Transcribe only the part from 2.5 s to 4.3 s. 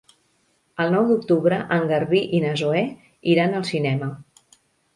Zoè iran al cinema.